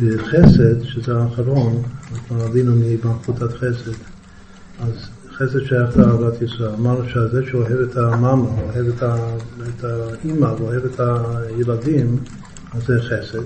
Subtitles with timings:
[0.00, 3.92] בחסד, שזה האחרון, אנחנו עלינו מבנקותת חסד,
[4.80, 6.74] אז חסד שייך לאהבת ישראל.
[6.78, 9.16] אמרנו שזה שאוהב את המאמה, אוהב את, ה,
[9.68, 12.18] את האימא ואוהב את הילדים,
[12.74, 13.42] אז זה חסד.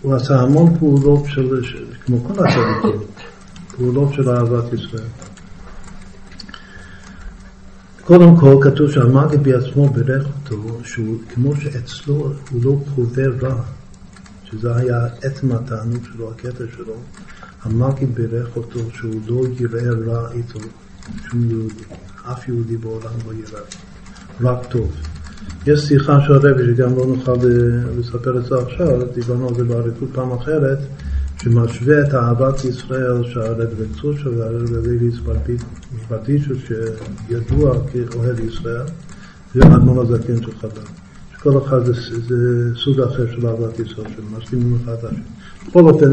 [0.00, 1.62] הוא עשה המון פעולות של,
[2.04, 3.00] כמו כל הצדיקים,
[3.76, 5.08] פעולות של אהבת ישראל.
[8.04, 13.62] קודם כל כתוב שהמגיד בעצמו בירך אותו, שהוא כמו שאצלו הוא לא חווה רע,
[14.58, 16.94] שזה היה עצם התענוג שלו, הקטע שלו,
[17.62, 20.58] המגיד בירך אותו שהוא לא יראה רע איתו,
[21.30, 21.84] שום יהודי,
[22.32, 23.60] אף יהודי בעולם לא יראה,
[24.40, 24.92] רק טוב.
[25.66, 27.36] יש שיחה של הרבי שגם לא נוכל
[27.98, 30.78] לספר את זה עכשיו, דיברנו על זה באריכות פעם אחרת,
[31.42, 35.10] שמשווה את אהבת ישראל שהרב רצוצ'ה והרב לוי
[36.06, 38.86] ספרטיצ'ו שידוע כאוהב ישראל,
[39.54, 41.03] והאדמון הזקן של חז"ל.
[41.44, 41.92] שכל אחד זה,
[42.28, 45.18] זה סוג אחר של אהבת ישראל, שמשלימים אחד את השני.
[45.68, 46.10] בכל אופן,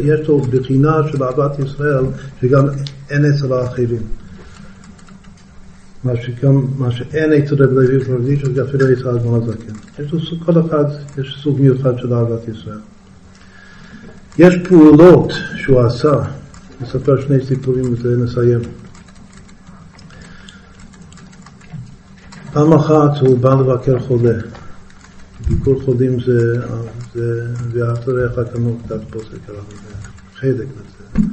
[0.00, 2.04] יש לו בחינה של אהבת ישראל
[2.40, 2.66] שגם
[3.10, 4.02] אין אצל האחרים.
[6.04, 10.02] מה, שגם, מה שאין אצל רב לוי זה אפילו אצל האדמון הזקן.
[10.02, 10.84] יש לו סוג, כל אחד,
[11.18, 12.80] יש סוג מיוחד של אהבת ישראל.
[14.38, 16.12] יש פעולות שהוא עשה,
[16.80, 18.60] נספר שני סיפורים וזה נסיים.
[22.52, 24.34] פעם אחת הוא בא לבקר חולה.
[25.52, 26.66] ביקור חולים זה,
[27.14, 31.28] זה ואהבת לרעך כמוך קצת פוסק עליו, זה חלק מזה,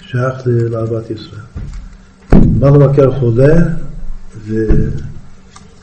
[0.00, 1.40] שייך לאהבת ישראל.
[2.32, 3.54] בא לבקר חולה,
[4.44, 4.68] והוא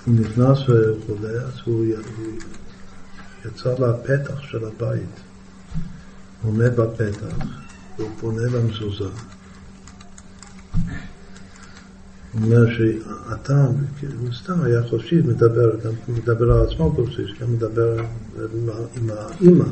[0.08, 1.86] נכנס והוא חולה, אז הוא
[3.46, 5.20] יצא לפתח של הבית.
[6.44, 7.36] עומד בפתח,
[7.98, 9.04] והוא פונה למזוזה.
[9.04, 9.14] הוא
[12.44, 13.66] אומר שאתה,
[14.20, 17.98] הוא סתם היה חופשי, מדבר, גם מדבר על עצמו חופשי, גם מדבר
[18.96, 19.66] עם, האימא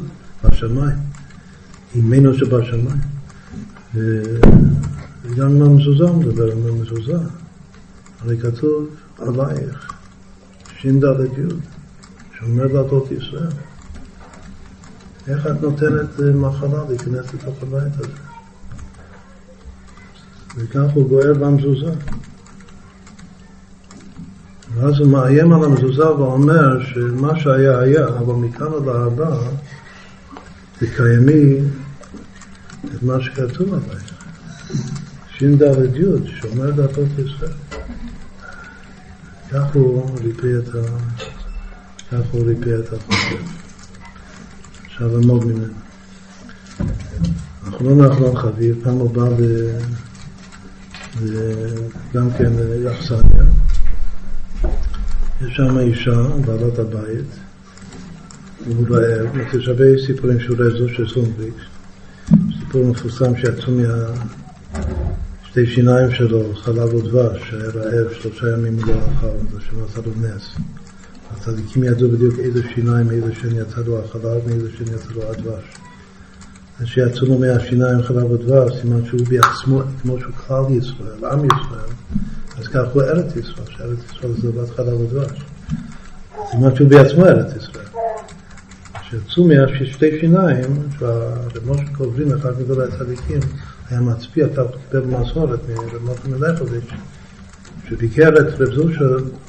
[0.43, 0.97] בשמיים,
[1.95, 2.99] אימנו שבשמיים.
[3.93, 7.17] וגם עם המזוזה הוא מדבר עם המזוזה.
[8.21, 9.93] הרי כתוב עלייך,
[10.79, 11.55] ש"ד י',
[12.37, 13.51] שאומר לעדות ישראל.
[15.27, 18.13] איך את נותנת מחלה להיכנס לתוך הבית הזה?
[20.55, 21.91] וכך הוא גוער במזוזה.
[24.75, 29.37] ואז הוא מאיים על המזוזה ואומר שמה שהיה היה, אבל מכאן עד הבא
[30.79, 31.59] תקיימי
[32.85, 34.13] את מה שכתוב עלייך.
[35.29, 35.61] ש"ד
[35.95, 37.51] י' שומר דתות ישראל.
[39.51, 40.79] כך הוא ריפא את ה...
[42.11, 43.43] כך הוא ריפא את החושב.
[44.85, 45.73] אפשר ללמוד ממנו.
[47.69, 49.29] אחרון האחרון חביב, פעם הוא בא
[52.13, 52.51] גם כן
[52.83, 53.43] לאכסניה.
[55.47, 57.25] יש שם אישה, בעלת הבית,
[58.67, 61.53] והוא רעב, יש הרבה סיפורים שהוא רעב של סומבריק,
[62.59, 63.73] סיפור מפורסם שיצאו
[64.73, 70.55] מהשתי שיניים שלו, חלב ודבש, שהיה רעב שלושה ימים לא אכל, זה שנעשה לו נס.
[71.31, 75.63] הצדיקים ידעו בדיוק איזה שיניים, איזה שן יצא לו החלב, מאיזה שן יצא לו הדבש.
[76.79, 81.89] אז שיצאו לו מהשיניים חלב ודבש, סימן שהוא בעצמו, כמו שהוא כלל ישראל, עם ישראל,
[82.57, 85.45] אז כך הוא ארץ ישראל, שארץ ישראל זה בת חלב ודבש.
[86.51, 87.85] סימן שהוא בעצמו ארץ ישראל.
[88.93, 93.39] כשיצאו מהשתי שיניים, שהרב משה קובלין, אחד מגדולי הצדיקים,
[93.89, 96.89] היה מצביע, אתה קיבל במסורת מרב משה מלכוביץ',
[97.89, 99.05] שביקר את רב זושה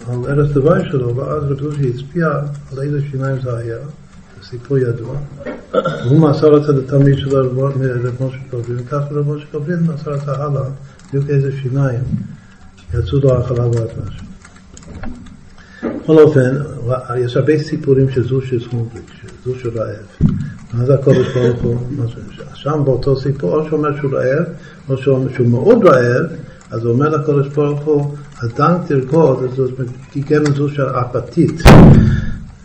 [0.09, 2.28] על ארץ דווי שלו, ואז רב זושה הצביע
[2.73, 3.78] על איזה שיניים זה היה,
[4.38, 5.17] זה סיפור ידוע.
[6.05, 7.78] הוא מסר את זה לתלמיד שלו, רב
[8.21, 10.62] משה קובלין, וכך רב משה קובלין מסר את זה הלאה,
[11.09, 12.05] בדיוק איזה שיניים
[12.94, 14.20] יצאו לו החלב והדבש.
[16.02, 16.56] בכל אופן,
[17.16, 19.10] יש הרבה סיפורים של זושה סמובליק,
[19.44, 20.30] זושה רעב.
[20.74, 21.76] מה זה הקודש ברוך הוא?
[22.54, 24.44] שם באותו סיפור, או שאומר שהוא רעב,
[24.88, 26.26] או שהוא מאוד רעב,
[26.70, 28.14] אז הוא אומר לקודש ברוך הוא,
[28.44, 29.46] אדם תרקוד,
[30.12, 31.62] תיגן זו של אפתית.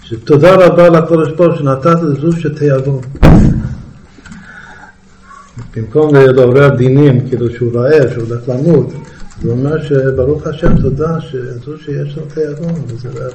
[0.03, 3.01] שתודה רבה לקודש ברוך שנתת לזו שתיאבון.
[5.75, 8.93] במקום לעורר דינים, כאילו שהוא רעב, שהוא הולך למות,
[9.43, 13.31] הוא אומר שברוך השם תודה שזו שיש לו תיאבון, וזה רעב.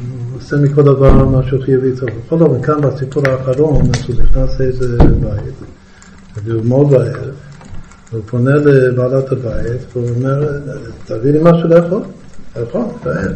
[0.00, 2.08] הוא עושה מכל דבר משהו חיובי טוב.
[2.26, 5.54] בכל אופן, כאן בסיפור האחרון, אז הוא נכנס לאיזה בית,
[6.44, 7.34] והוא מאוד רעב.
[8.10, 10.58] הוא פונה לבעלת הבית, והוא אומר,
[11.04, 12.02] תביא לי משהו לאכול,
[12.56, 13.32] לאכול, רעב.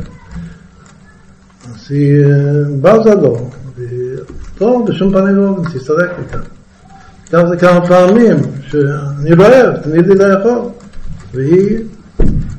[1.64, 2.24] אז היא
[2.80, 3.50] בזה לו,
[4.60, 6.40] לא, בשום פנים ואופן, תסתלק מכאן.
[7.32, 8.36] גם זה כמה פעמים,
[8.68, 10.58] שאני רעב, תמיד לי לאכול.
[11.34, 11.78] והיא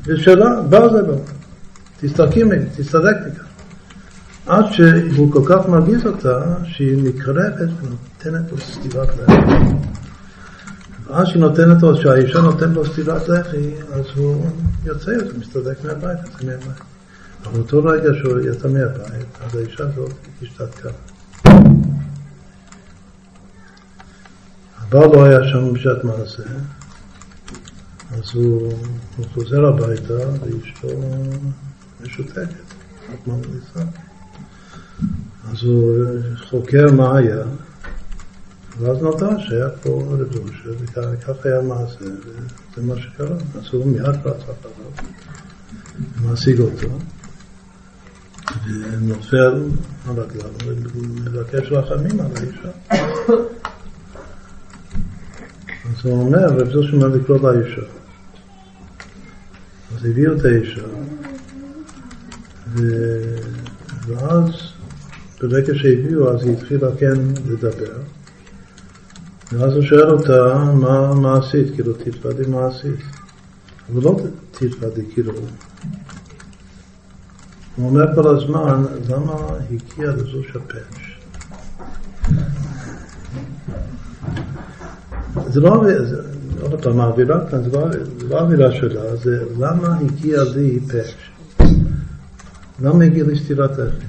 [0.06, 1.20] בשלה, בזה לו,
[2.00, 3.46] תסתלקי ממני, תסתלק מכאן.
[4.46, 9.32] עד שהוא כל כך מרגיז אותה, שהיא נקרבת ונותנת לו סטירת לחי.
[11.06, 14.46] ואז שהיא נותנת לו, שהאישה נותנת לו סטירת לחי, אז הוא
[14.84, 16.82] יוצא, הוא מסתדק מהבית, יוצא מהבית.
[17.44, 20.12] אבל אותו רגע שהוא יצא מהבית, אז האישה הזאת
[20.42, 20.88] השתתקה.
[24.82, 26.42] הבעל לא היה שם בשעת מעשה,
[28.10, 28.72] אז הוא,
[29.16, 30.88] הוא חוזר הביתה ואשתו
[32.02, 32.64] משותקת,
[33.12, 33.80] רק ממליצה.
[35.50, 35.94] אז הוא
[36.50, 37.42] חוקר מה היה,
[38.78, 43.36] ואז נודע שהיה פה רב זושה, וכך היה מעשה, וזה מה שקרה.
[43.54, 44.90] אז הוא מיד רץ אחריו,
[46.18, 46.88] ומעסיק אותו,
[48.66, 49.62] ונופל
[50.08, 50.50] על רגליו,
[50.94, 52.70] ומבקש רחמים על האישה.
[56.06, 57.82] הוא אומר, רב זושה אומר לקרוא לאישה.
[59.96, 60.82] אז הביאו את האישה,
[64.06, 64.50] ואז
[65.40, 67.14] ברגע שהביאו, אז היא התחילה כן
[67.46, 67.92] לדבר.
[69.52, 71.74] ואז הוא שואל אותה, מה, מה עשית?
[71.74, 73.00] כאילו, תתוודי מה עשית.
[73.92, 74.20] אבל לא
[74.50, 75.32] תתוודי, כאילו.
[77.76, 79.34] הוא אומר כל הזמן, למה
[79.70, 81.05] הגיע לזו שפש?
[85.56, 85.84] זה לא,
[86.60, 91.30] עוד פעם, האווירה כאן, לא, זה לא האווירה שלה, זה למה הגיע לי פש?
[92.82, 94.06] למה הגיע לי סתירת לחם?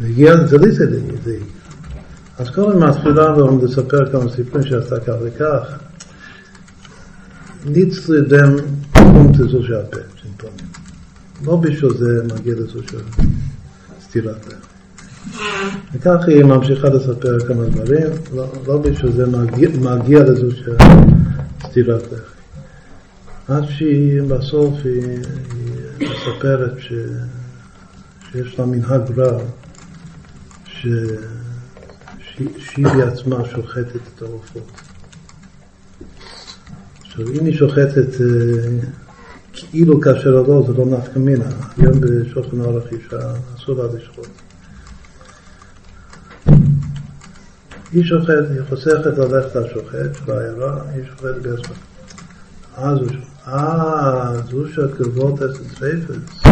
[0.00, 0.86] והגיע, זה לי זה
[1.26, 1.38] לי.
[2.38, 5.78] אז קודם מתחילה לו לספר כמה סיפורים שעשתה כך וכך.
[7.66, 8.56] ניץ לדם
[8.92, 10.66] קום תזו שהפה, סימפטומים.
[11.44, 12.98] לא בשביל זה מגיע לזו של
[14.02, 14.77] סתירת לב.
[15.92, 19.26] וכך היא ממשיכה לספר כמה דברים, לא, לא בשביל זה
[19.80, 20.76] מגיע, לזו של
[21.66, 22.18] סתירת לב.
[23.48, 25.18] עד שהיא בסוף היא,
[26.00, 29.38] מספרת שיש לה מנהג רע.
[32.58, 34.70] שהיא בעצמה שוחטת את העופות.
[37.00, 38.78] עכשיו, אם היא שוחטת אה,
[39.52, 41.48] כאילו כאשר לא, זה לא נפקא מינה.
[41.76, 43.18] היום בשולחן אורח אישה
[43.56, 44.28] אסור לה לשחוט.
[47.92, 51.74] היא שוחטת, היא חוסכת ללכת לשוחט בעיירה, היא שוחטת בעצמה.
[52.76, 53.08] אז הוא
[53.46, 56.42] אה, זו שהקרבות עשר טרייפס,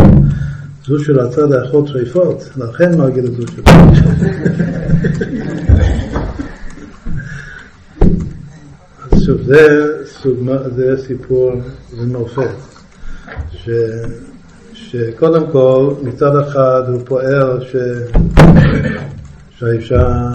[0.86, 2.92] זו שרצה לאכול טרייפות, לכן
[3.24, 3.42] את זו
[9.24, 9.92] שוב, זה,
[10.76, 11.52] זה סיפור,
[11.90, 12.50] זה מופת,
[13.52, 13.70] ש,
[14.72, 17.76] שקודם כל, מצד אחד הוא פועל ש,
[19.50, 20.32] שהאישה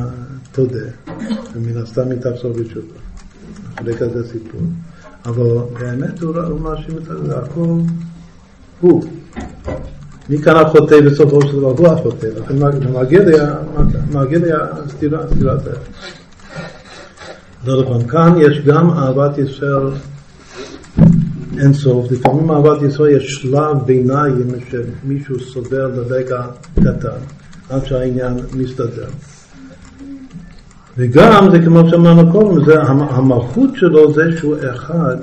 [0.52, 0.86] תודה,
[1.56, 2.94] ומן הסתם היא תחזור בתשובה.
[3.76, 4.62] אחרי כזה סיפור.
[5.26, 5.44] אבל
[5.80, 7.80] באמת הוא, מאשים את זה, הכל
[8.82, 9.04] הוא.
[10.30, 11.70] מי כאן החוטא בסופו של דבר?
[11.70, 12.56] הוא החוטא, לכן
[14.14, 15.60] מגיע הסתירה, סתירת.
[17.68, 19.92] עוד פעם, כאן יש גם אהבת ישראל
[21.58, 26.46] אין סוף, לפעמים אהבת ישראל יש שלב ביניים שמישהו סובר לרגע
[26.76, 27.20] קטן,
[27.70, 29.08] עד שהעניין מסתדר.
[30.98, 32.72] וגם זה כמו שאמרנו קודם,
[33.10, 35.16] המלכות שלו זה שהוא אחד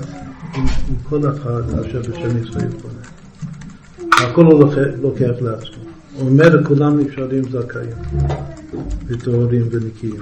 [0.55, 2.99] עם, עם כל אחד אשר בשם ישראל פונה.
[4.25, 4.65] הכל הוא
[5.03, 5.83] לוקח לעצמו.
[6.15, 7.91] הוא אומר לכולם נשארים זכאים
[9.07, 10.21] וטהורים ונקיים.